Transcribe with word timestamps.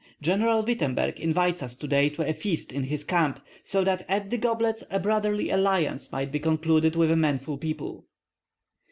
General 0.19 0.63
Wittemberg 0.65 1.19
invites 1.19 1.61
us 1.61 1.75
today 1.75 2.09
to 2.09 2.27
a 2.27 2.33
feast 2.33 2.71
in 2.71 2.85
his 2.85 3.03
camp, 3.03 3.39
so 3.61 3.83
that 3.83 4.03
at 4.09 4.31
the 4.31 4.37
goblets 4.39 4.83
a 4.89 4.99
brotherly 4.99 5.51
alliance 5.51 6.11
may 6.11 6.25
be 6.25 6.39
concluded 6.39 6.95
with 6.95 7.11
a 7.11 7.15
manful 7.15 7.59
people." 7.59 8.07